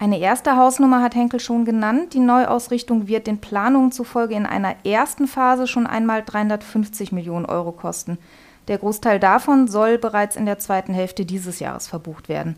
Eine 0.01 0.17
erste 0.19 0.57
Hausnummer 0.57 1.03
hat 1.03 1.13
Henkel 1.13 1.39
schon 1.39 1.63
genannt. 1.63 2.15
Die 2.15 2.19
Neuausrichtung 2.19 3.07
wird 3.07 3.27
den 3.27 3.37
Planungen 3.37 3.91
zufolge 3.91 4.33
in 4.33 4.47
einer 4.47 4.73
ersten 4.83 5.27
Phase 5.27 5.67
schon 5.67 5.85
einmal 5.85 6.23
350 6.25 7.11
Millionen 7.11 7.45
Euro 7.45 7.71
kosten. 7.71 8.17
Der 8.67 8.79
Großteil 8.79 9.19
davon 9.19 9.67
soll 9.67 9.99
bereits 9.99 10.35
in 10.35 10.47
der 10.47 10.57
zweiten 10.57 10.95
Hälfte 10.95 11.23
dieses 11.23 11.59
Jahres 11.59 11.87
verbucht 11.87 12.29
werden. 12.29 12.55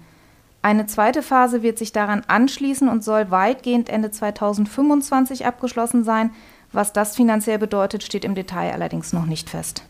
Eine 0.62 0.86
zweite 0.86 1.22
Phase 1.22 1.64
wird 1.64 1.78
sich 1.78 1.92
daran 1.92 2.22
anschließen 2.26 2.88
und 2.88 3.04
soll 3.04 3.30
weitgehend 3.30 3.90
Ende 3.90 4.10
2025 4.10 5.46
abgeschlossen 5.46 6.06
sein. 6.06 6.32
Was 6.72 6.94
das 6.94 7.18
finanziell 7.18 7.60
bedeutet, 7.60 8.04
steht 8.04 8.24
im 8.24 8.36
Detail 8.36 8.72
allerdings 8.72 9.12
noch 9.12 9.26
nicht 9.26 9.50
fest. 9.50 9.84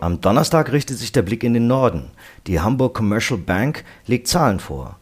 Am 0.00 0.20
Donnerstag 0.20 0.72
richtet 0.72 0.98
sich 0.98 1.12
der 1.12 1.22
Blick 1.22 1.44
in 1.44 1.54
den 1.54 1.68
Norden. 1.68 2.10
Die 2.48 2.58
Hamburg 2.58 2.94
Commercial 2.94 3.38
Bank 3.38 3.84
legt 4.04 4.26
Zahlen 4.26 4.58
vor. 4.58 4.97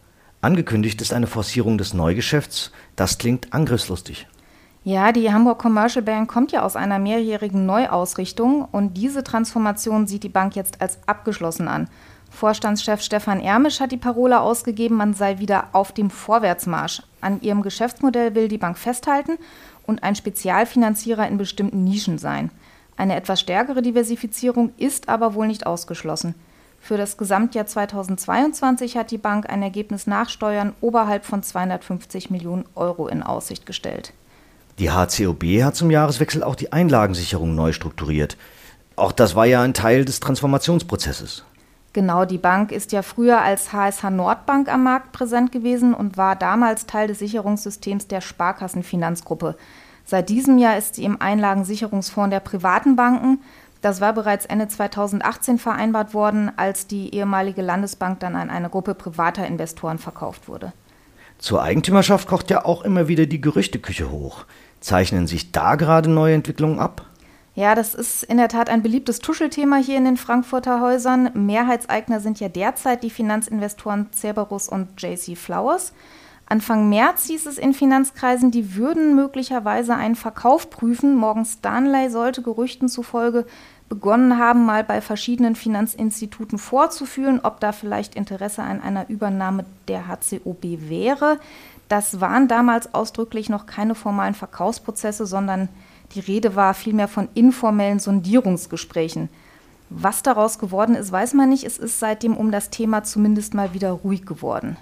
Angekündigt 0.47 1.03
ist 1.03 1.13
eine 1.13 1.27
Forcierung 1.27 1.77
des 1.77 1.93
Neugeschäfts. 1.93 2.71
Das 2.95 3.19
klingt 3.19 3.53
angriffslustig. 3.53 4.29
Ja, 4.85 5.11
die 5.11 5.33
Hamburg 5.33 5.59
Commercial 5.59 6.05
Bank 6.05 6.31
kommt 6.31 6.53
ja 6.53 6.63
aus 6.63 6.77
einer 6.77 7.01
mehrjährigen 7.01 7.67
Neuausrichtung 7.67 8.65
und 8.71 8.97
diese 8.97 9.25
Transformation 9.25 10.07
sieht 10.07 10.23
die 10.23 10.29
Bank 10.29 10.55
jetzt 10.55 10.81
als 10.81 11.01
abgeschlossen 11.09 11.67
an. 11.67 11.89
Vorstandschef 12.31 13.03
Stefan 13.03 13.41
Ermisch 13.41 13.81
hat 13.81 13.91
die 13.91 13.97
Parole 13.97 14.41
ausgegeben, 14.41 14.95
man 14.95 15.15
sei 15.15 15.41
wieder 15.41 15.65
auf 15.73 15.91
dem 15.91 16.11
Vorwärtsmarsch. 16.11 17.03
An 17.21 17.41
ihrem 17.41 17.63
Geschäftsmodell 17.63 18.37
will 18.37 18.47
die 18.47 18.57
Bank 18.57 18.79
festhalten 18.79 19.39
und 19.85 20.05
ein 20.05 20.15
Spezialfinanzierer 20.15 21.27
in 21.27 21.39
bestimmten 21.39 21.83
Nischen 21.83 22.19
sein. 22.19 22.53
Eine 22.97 23.17
etwas 23.17 23.41
stärkere 23.41 23.83
Diversifizierung 23.83 24.73
ist 24.77 25.09
aber 25.09 25.35
wohl 25.35 25.49
nicht 25.49 25.67
ausgeschlossen. 25.67 26.37
Für 26.87 26.97
das 26.97 27.17
Gesamtjahr 27.17 27.67
2022 27.67 28.97
hat 28.97 29.11
die 29.11 29.19
Bank 29.19 29.51
ein 29.51 29.61
Ergebnis 29.61 30.07
nach 30.07 30.29
Steuern 30.29 30.73
oberhalb 30.81 31.25
von 31.25 31.43
250 31.43 32.31
Millionen 32.31 32.65
Euro 32.77 33.09
in 33.09 33.25
Aussicht 33.25 33.67
gestellt. 33.67 34.13
Die 34.79 34.93
HCOB 34.93 35.65
hat 35.65 35.75
zum 35.75 35.91
Jahreswechsel 35.91 36.45
auch 36.45 36.55
die 36.55 36.73
Einlagensicherung 36.73 37.57
neu 37.57 37.73
strukturiert. 37.73 38.37
Auch 38.95 39.11
das 39.11 39.35
war 39.35 39.47
ja 39.47 39.63
ein 39.63 39.75
Teil 39.75 40.05
des 40.05 40.21
Transformationsprozesses. 40.21 41.45
Genau, 41.93 42.25
die 42.25 42.39
Bank 42.39 42.71
ist 42.71 42.93
ja 42.93 43.03
früher 43.03 43.43
als 43.43 43.73
HSH 43.73 44.09
Nordbank 44.11 44.73
am 44.73 44.85
Markt 44.85 45.11
präsent 45.11 45.51
gewesen 45.51 45.93
und 45.93 46.17
war 46.17 46.37
damals 46.37 46.87
Teil 46.87 47.09
des 47.09 47.19
Sicherungssystems 47.19 48.07
der 48.07 48.21
Sparkassenfinanzgruppe. 48.21 49.57
Seit 50.05 50.29
diesem 50.29 50.57
Jahr 50.59 50.79
ist 50.79 50.95
sie 50.95 51.03
im 51.03 51.21
Einlagensicherungsfonds 51.21 52.31
der 52.31 52.39
privaten 52.39 52.95
Banken 52.95 53.41
das 53.81 54.01
war 54.01 54.13
bereits 54.13 54.47
Ende 54.47 54.69
2018 54.69 55.59
vereinbart 55.59 56.15
worden, 56.15 56.51
als 56.57 56.87
die 56.87 57.15
ehemalige 57.15 57.63
Landesbank 57.63 58.21
dann 58.21 58.37
an 58.37 58.51
eine 58.51 58.71
Gruppe 58.71 58.95
privater 58.95 59.47
Investoren 59.47 59.99
verkauft 59.99 60.49
wurde. 60.49 60.73
Zur 61.39 61.63
Eigentümerschaft 61.63 62.29
kocht 62.29 62.51
ja 62.51 62.65
auch 62.65 62.83
immer 62.83 63.09
wieder 63.09 63.27
die 63.27 63.41
Gerüchteküche 63.41 64.11
hoch. 64.11 64.45
Zeichnen 64.81 65.27
sich 65.27 65.53
da 65.53 65.75
gerade 65.75 66.11
neue 66.11 66.35
Entwicklungen 66.35 66.79
ab? 66.79 67.07
Ja, 67.55 67.75
das 67.75 67.95
ist 67.95 68.23
in 68.23 68.37
der 68.37 68.49
Tat 68.49 68.69
ein 68.69 68.83
beliebtes 68.83 69.19
Tuschelthema 69.21 69.77
hier 69.77 69.97
in 69.97 70.05
den 70.05 70.19
Frankfurter 70.19 70.81
Häusern. 70.83 71.31
Mehrheitseigner 71.33 72.21
sind 72.21 72.39
ja 72.39 72.51
derzeit 72.51 73.03
die 73.03 73.11
Finanzinvestoren 73.11 74.09
Cerberus 74.13 74.69
und 74.69 75.01
JC 75.01 75.37
Flowers. 75.37 75.95
Anfang 76.49 76.89
März 76.89 77.25
hieß 77.25 77.47
es 77.47 77.59
in 77.59 77.75
Finanzkreisen, 77.75 78.53
die 78.53 78.77
würden 78.77 79.17
möglicherweise 79.17 79.97
einen 79.97 80.15
Verkauf 80.15 80.71
prüfen. 80.71 81.17
Morgan 81.17 81.45
Stanley 81.45 82.09
sollte 82.09 82.41
Gerüchten 82.41 82.89
zufolge 82.89 83.47
begonnen 83.89 84.39
haben, 84.39 84.65
mal 84.65 84.85
bei 84.85 85.01
verschiedenen 85.01 85.57
Finanzinstituten 85.57 86.59
vorzufühlen, 86.59 87.41
ob 87.43 87.59
da 87.59 87.73
vielleicht 87.73 88.15
Interesse 88.15 88.63
an 88.63 88.81
einer 88.81 89.09
Übernahme 89.09 89.65
der 89.89 90.07
HCOB 90.07 90.89
wäre. 90.89 91.39
Das 91.89 92.21
waren 92.21 92.47
damals 92.47 92.95
ausdrücklich 92.95 93.49
noch 93.49 93.67
keine 93.67 93.97
formalen 93.97 94.35
Verkaufsprozesse, 94.35 95.27
sondern 95.27 95.69
die 96.15 96.21
Rede 96.21 96.55
war 96.55 96.75
vielmehr 96.75 97.09
von 97.09 97.29
informellen 97.35 97.99
Sondierungsgesprächen. 97.99 99.29
Was 99.91 100.23
daraus 100.23 100.59
geworden 100.59 100.95
ist, 100.95 101.13
weiß 101.13 101.35
man 101.35 101.49
nicht. 101.49 101.65
Es 101.65 101.79
ist 101.79 102.01
seitdem 102.01 102.37
um 102.37 102.51
das 102.51 102.71
Thema 102.71 103.05
zumindest 103.05 103.55
mal 103.55 103.73
wieder 103.75 103.91
ruhig 103.91 104.27
geworden. 104.27 104.77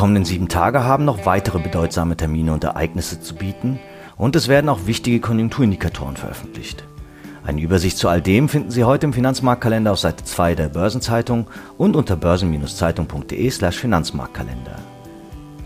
Kommenden 0.00 0.24
sieben 0.24 0.48
Tage 0.48 0.82
haben 0.82 1.04
noch 1.04 1.26
weitere 1.26 1.58
bedeutsame 1.58 2.16
Termine 2.16 2.54
und 2.54 2.64
Ereignisse 2.64 3.20
zu 3.20 3.34
bieten 3.34 3.78
und 4.16 4.34
es 4.34 4.48
werden 4.48 4.70
auch 4.70 4.86
wichtige 4.86 5.20
Konjunkturindikatoren 5.20 6.16
veröffentlicht. 6.16 6.84
Eine 7.44 7.60
Übersicht 7.60 7.98
zu 7.98 8.08
all 8.08 8.22
dem 8.22 8.48
finden 8.48 8.70
Sie 8.70 8.84
heute 8.84 9.04
im 9.04 9.12
Finanzmarktkalender 9.12 9.92
auf 9.92 9.98
Seite 9.98 10.24
2 10.24 10.54
der 10.54 10.70
Börsenzeitung 10.70 11.48
und 11.76 11.96
unter 11.96 12.16
börsen-zeitung.de/slash 12.16 13.76
Finanzmarktkalender. 13.76 14.76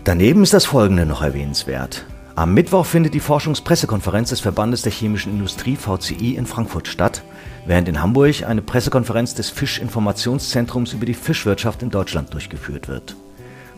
Daneben 0.03 0.43
ist 0.43 0.53
das 0.53 0.65
folgende 0.65 1.05
noch 1.05 1.21
erwähnenswert. 1.21 2.05
Am 2.35 2.53
Mittwoch 2.53 2.85
findet 2.85 3.13
die 3.13 3.21
Forschungspressekonferenz 3.21 4.31
des 4.31 4.41
Verbandes 4.41 4.81
der 4.81 4.91
chemischen 4.91 5.31
Industrie 5.31 5.77
VCI 5.77 6.35
in 6.35 6.45
Frankfurt 6.45 6.89
statt, 6.89 7.23
während 7.65 7.87
in 7.87 8.01
Hamburg 8.01 8.43
eine 8.45 8.61
Pressekonferenz 8.61 9.33
des 9.33 9.49
Fischinformationszentrums 9.49 10.91
über 10.91 11.05
die 11.05 11.13
Fischwirtschaft 11.13 11.81
in 11.83 11.89
Deutschland 11.89 12.33
durchgeführt 12.33 12.89
wird. 12.89 13.15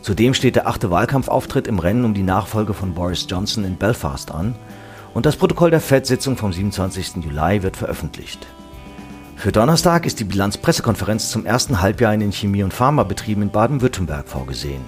Zudem 0.02 0.34
steht 0.34 0.56
der 0.56 0.66
achte 0.66 0.90
Wahlkampfauftritt 0.90 1.66
im 1.66 1.78
Rennen 1.78 2.04
um 2.04 2.14
die 2.14 2.22
Nachfolge 2.22 2.74
von 2.74 2.94
Boris 2.94 3.26
Johnson 3.28 3.64
in 3.64 3.76
Belfast 3.76 4.30
an 4.30 4.54
und 5.14 5.26
das 5.26 5.36
Protokoll 5.36 5.70
der 5.70 5.80
FED-Sitzung 5.80 6.36
vom 6.36 6.52
27. 6.52 7.16
Juli 7.24 7.62
wird 7.62 7.76
veröffentlicht. 7.76 8.46
Für 9.36 9.52
Donnerstag 9.52 10.06
ist 10.06 10.20
die 10.20 10.24
Bilanzpressekonferenz 10.24 11.30
zum 11.30 11.46
ersten 11.46 11.80
Halbjahr 11.80 12.12
in 12.12 12.20
den 12.20 12.32
Chemie- 12.32 12.64
und 12.64 12.74
Pharmabetrieben 12.74 13.44
in 13.44 13.50
Baden-Württemberg 13.50 14.28
vorgesehen. 14.28 14.82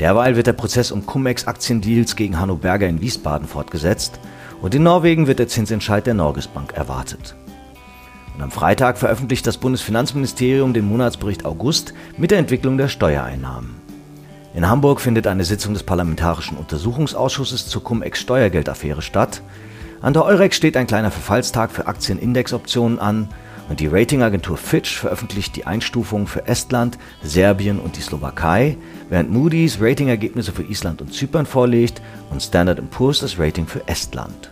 Derweil 0.00 0.36
wird 0.36 0.46
der 0.46 0.52
Prozess 0.52 0.92
um 0.92 1.06
Cum-Ex-Aktiendeals 1.06 2.14
gegen 2.14 2.38
Hanno 2.38 2.56
Berger 2.56 2.86
in 2.86 3.00
Wiesbaden 3.00 3.48
fortgesetzt 3.48 4.20
und 4.60 4.74
in 4.74 4.82
Norwegen 4.82 5.26
wird 5.26 5.38
der 5.38 5.48
Zinsentscheid 5.48 6.06
der 6.06 6.14
Norges 6.14 6.46
Bank 6.48 6.72
erwartet. 6.74 7.34
Und 8.36 8.42
am 8.42 8.50
Freitag 8.50 8.98
veröffentlicht 8.98 9.46
das 9.46 9.56
Bundesfinanzministerium 9.56 10.72
den 10.72 10.86
Monatsbericht 10.86 11.44
August 11.44 11.94
mit 12.16 12.30
der 12.30 12.38
Entwicklung 12.38 12.78
der 12.78 12.88
Steuereinnahmen. 12.88 13.87
In 14.58 14.68
Hamburg 14.68 15.00
findet 15.00 15.28
eine 15.28 15.44
Sitzung 15.44 15.74
des 15.74 15.84
Parlamentarischen 15.84 16.58
Untersuchungsausschusses 16.58 17.68
zur 17.68 17.84
Cum-Ex-Steuergeldaffäre 17.84 19.02
statt. 19.02 19.40
An 20.00 20.14
der 20.14 20.24
Eurex 20.24 20.56
steht 20.56 20.76
ein 20.76 20.88
kleiner 20.88 21.12
Verfallstag 21.12 21.70
für 21.70 21.86
Aktienindexoptionen 21.86 22.98
an 22.98 23.28
und 23.68 23.78
die 23.78 23.86
Ratingagentur 23.86 24.56
Fitch 24.56 24.98
veröffentlicht 24.98 25.54
die 25.54 25.64
Einstufungen 25.64 26.26
für 26.26 26.48
Estland, 26.48 26.98
Serbien 27.22 27.78
und 27.78 27.96
die 27.96 28.00
Slowakei, 28.00 28.76
während 29.08 29.30
Moody's 29.30 29.80
Ratingergebnisse 29.80 30.50
für 30.50 30.64
Island 30.64 31.02
und 31.02 31.14
Zypern 31.14 31.46
vorlegt 31.46 32.02
und 32.30 32.42
Standard 32.42 32.80
Poor's 32.90 33.20
das 33.20 33.38
Rating 33.38 33.68
für 33.68 33.86
Estland. 33.86 34.50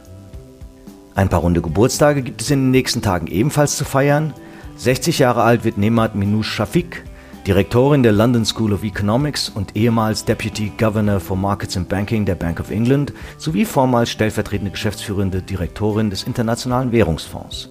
Ein 1.17 1.31
paar 1.31 1.41
runde 1.41 1.63
Geburtstage 1.63 2.23
gibt 2.23 2.43
es 2.43 2.51
in 2.53 2.61
den 2.61 2.71
nächsten 2.71 3.03
Tagen 3.03 3.27
ebenfalls 3.27 3.77
zu 3.77 3.85
feiern. 3.85 4.35
60 4.77 5.19
Jahre 5.19 5.43
alt 5.43 5.65
wird 5.65 5.79
Nemat 5.79 6.15
Minouche 6.15 6.45
Shafik, 6.45 7.03
Direktorin 7.47 8.03
der 8.03 8.11
London 8.11 8.45
School 8.45 8.73
of 8.73 8.83
Economics 8.83 9.49
und 9.49 9.77
ehemals 9.77 10.25
Deputy 10.25 10.73
Governor 10.77 11.21
for 11.21 11.37
Markets 11.37 11.77
and 11.77 11.89
Banking 11.89 12.25
der 12.25 12.35
Bank 12.35 12.59
of 12.59 12.73
England 12.73 13.13
sowie 13.39 13.65
vormals 13.65 14.11
stellvertretende 14.11 14.73
geschäftsführende 14.73 15.43
Direktorin 15.43 16.11
des 16.11 16.25
Internationalen 16.25 16.91
Währungsfonds. 16.91 17.69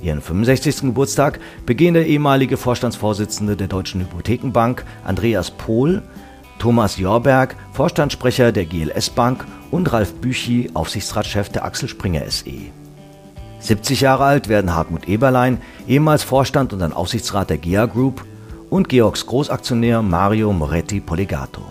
Ihren 0.00 0.20
65. 0.20 0.82
Geburtstag 0.82 1.40
begehen 1.66 1.94
der 1.94 2.06
ehemalige 2.06 2.56
Vorstandsvorsitzende 2.56 3.56
der 3.56 3.66
Deutschen 3.66 4.00
Hypothekenbank 4.00 4.84
Andreas 5.04 5.50
Pohl, 5.50 6.02
Thomas 6.60 6.96
Jorberg, 6.96 7.56
Vorstandssprecher 7.72 8.52
der 8.52 8.66
GLS 8.66 9.10
Bank 9.10 9.44
und 9.72 9.92
Ralf 9.92 10.14
Büchi, 10.14 10.70
Aufsichtsratschef 10.74 11.48
der 11.48 11.64
Axel 11.64 11.88
Springer 11.88 12.30
SE. 12.30 12.52
70 13.58 14.02
Jahre 14.02 14.22
alt 14.22 14.48
werden 14.48 14.72
Hartmut 14.72 15.08
Eberlein, 15.08 15.58
ehemals 15.88 16.22
Vorstand 16.22 16.72
und 16.72 16.78
dann 16.78 16.92
Aufsichtsrat 16.92 17.50
der 17.50 17.58
GEA 17.58 17.86
Group, 17.86 18.24
und 18.70 18.88
Georgs 18.88 19.26
Großaktionär 19.26 20.00
Mario 20.00 20.52
Moretti 20.52 21.00
Poligato. 21.00 21.62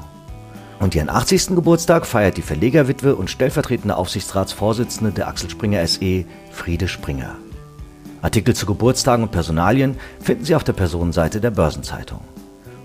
Und 0.79 0.95
ihren 0.95 1.09
80. 1.09 1.55
Geburtstag 1.55 2.05
feiert 2.05 2.37
die 2.37 2.41
Verlegerwitwe 2.41 3.15
und 3.15 3.29
stellvertretende 3.29 3.95
Aufsichtsratsvorsitzende 3.95 5.11
der 5.11 5.27
Axel 5.27 5.49
Springer 5.49 5.85
SE, 5.87 6.25
Friede 6.51 6.87
Springer. 6.87 7.35
Artikel 8.21 8.53
zu 8.53 8.65
Geburtstagen 8.65 9.23
und 9.23 9.31
Personalien 9.31 9.95
finden 10.19 10.45
Sie 10.45 10.55
auf 10.55 10.63
der 10.63 10.73
Personenseite 10.73 11.39
der 11.39 11.51
Börsenzeitung. 11.51 12.19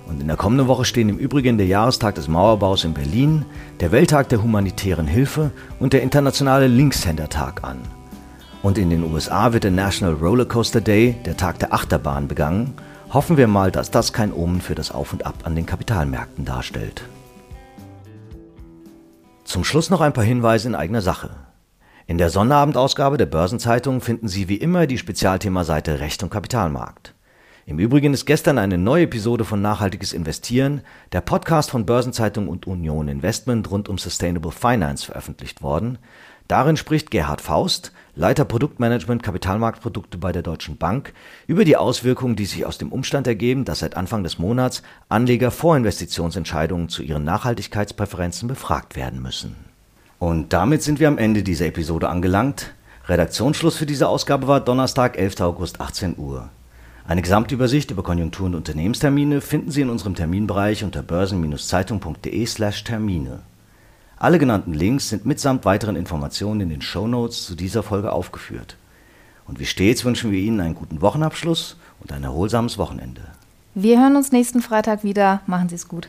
Und 0.06 0.20
in 0.20 0.28
der 0.28 0.36
kommenden 0.36 0.68
Woche 0.68 0.84
stehen 0.84 1.08
im 1.08 1.18
Übrigen 1.18 1.58
der 1.58 1.66
Jahrestag 1.66 2.14
des 2.14 2.28
Mauerbaus 2.28 2.84
in 2.84 2.94
Berlin, 2.94 3.44
der 3.80 3.90
Welttag 3.90 4.28
der 4.28 4.42
humanitären 4.42 5.06
Hilfe 5.06 5.50
und 5.80 5.92
der 5.92 6.02
internationale 6.02 6.68
Linkshändertag 6.68 7.64
an. 7.64 7.78
Und 8.62 8.78
in 8.78 8.90
den 8.90 9.02
USA 9.04 9.52
wird 9.52 9.64
der 9.64 9.70
National 9.70 10.14
Rollercoaster 10.14 10.80
Day, 10.80 11.16
der 11.24 11.36
Tag 11.36 11.58
der 11.58 11.72
Achterbahn, 11.72 12.28
begangen. 12.28 12.74
Hoffen 13.14 13.36
wir 13.36 13.46
mal, 13.46 13.70
dass 13.70 13.92
das 13.92 14.12
kein 14.12 14.32
Omen 14.32 14.60
für 14.60 14.74
das 14.74 14.90
Auf 14.90 15.12
und 15.12 15.24
Ab 15.24 15.36
an 15.44 15.54
den 15.54 15.66
Kapitalmärkten 15.66 16.44
darstellt. 16.44 17.04
Zum 19.44 19.62
Schluss 19.62 19.88
noch 19.88 20.00
ein 20.00 20.12
paar 20.12 20.24
Hinweise 20.24 20.66
in 20.66 20.74
eigener 20.74 21.00
Sache. 21.00 21.30
In 22.08 22.18
der 22.18 22.28
Sonnterabendausgabe 22.28 23.16
der 23.16 23.26
Börsenzeitung 23.26 24.00
finden 24.00 24.26
Sie 24.26 24.48
wie 24.48 24.56
immer 24.56 24.88
die 24.88 24.98
Spezialthemaseite 24.98 26.00
Recht 26.00 26.24
und 26.24 26.30
Kapitalmarkt. 26.30 27.14
Im 27.66 27.78
Übrigen 27.78 28.12
ist 28.14 28.26
gestern 28.26 28.58
eine 28.58 28.78
neue 28.78 29.04
Episode 29.04 29.44
von 29.44 29.62
Nachhaltiges 29.62 30.12
Investieren, 30.12 30.80
der 31.12 31.20
Podcast 31.20 31.70
von 31.70 31.86
Börsenzeitung 31.86 32.48
und 32.48 32.66
Union 32.66 33.06
Investment 33.06 33.70
rund 33.70 33.88
um 33.88 33.96
Sustainable 33.96 34.50
Finance 34.50 35.06
veröffentlicht 35.06 35.62
worden. 35.62 35.98
Darin 36.48 36.76
spricht 36.76 37.12
Gerhard 37.12 37.40
Faust, 37.40 37.92
Leiter 38.16 38.44
Produktmanagement 38.44 39.24
Kapitalmarktprodukte 39.24 40.18
bei 40.18 40.30
der 40.30 40.42
Deutschen 40.42 40.76
Bank, 40.76 41.12
über 41.48 41.64
die 41.64 41.76
Auswirkungen, 41.76 42.36
die 42.36 42.44
sich 42.44 42.64
aus 42.64 42.78
dem 42.78 42.92
Umstand 42.92 43.26
ergeben, 43.26 43.64
dass 43.64 43.80
seit 43.80 43.96
Anfang 43.96 44.22
des 44.22 44.38
Monats 44.38 44.84
Anleger 45.08 45.50
vor 45.50 45.76
Investitionsentscheidungen 45.76 46.88
zu 46.88 47.02
ihren 47.02 47.24
Nachhaltigkeitspräferenzen 47.24 48.46
befragt 48.46 48.94
werden 48.94 49.20
müssen. 49.20 49.56
Und 50.20 50.52
damit 50.52 50.84
sind 50.84 51.00
wir 51.00 51.08
am 51.08 51.18
Ende 51.18 51.42
dieser 51.42 51.66
Episode 51.66 52.08
angelangt. 52.08 52.72
Redaktionsschluss 53.08 53.76
für 53.76 53.86
diese 53.86 54.06
Ausgabe 54.06 54.46
war 54.46 54.60
Donnerstag, 54.60 55.18
11. 55.18 55.40
August, 55.40 55.80
18 55.80 56.16
Uhr. 56.16 56.50
Eine 57.08 57.20
Gesamtübersicht 57.20 57.90
über 57.90 58.04
Konjunktur- 58.04 58.46
und 58.46 58.54
Unternehmenstermine 58.54 59.40
finden 59.40 59.72
Sie 59.72 59.80
in 59.80 59.90
unserem 59.90 60.14
Terminbereich 60.14 60.84
unter 60.84 61.02
börsen-zeitung.de/termine. 61.02 63.40
Alle 64.16 64.38
genannten 64.38 64.72
Links 64.72 65.08
sind 65.08 65.26
mitsamt 65.26 65.64
weiteren 65.64 65.96
Informationen 65.96 66.60
in 66.60 66.68
den 66.68 66.82
Show 66.82 67.08
Notes 67.08 67.46
zu 67.46 67.54
dieser 67.54 67.82
Folge 67.82 68.12
aufgeführt. 68.12 68.76
Und 69.46 69.58
wie 69.58 69.66
stets 69.66 70.04
wünschen 70.04 70.30
wir 70.30 70.38
Ihnen 70.38 70.60
einen 70.60 70.74
guten 70.74 71.02
Wochenabschluss 71.02 71.76
und 72.00 72.12
ein 72.12 72.22
erholsames 72.22 72.78
Wochenende. 72.78 73.22
Wir 73.74 74.00
hören 74.00 74.16
uns 74.16 74.32
nächsten 74.32 74.62
Freitag 74.62 75.02
wieder. 75.02 75.40
Machen 75.46 75.68
Sie 75.68 75.74
es 75.74 75.88
gut. 75.88 76.08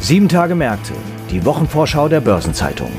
Sieben 0.00 0.28
Tage 0.28 0.54
Märkte, 0.54 0.92
die 1.30 1.46
Wochenvorschau 1.46 2.08
der 2.08 2.20
Börsenzeitung. 2.20 2.90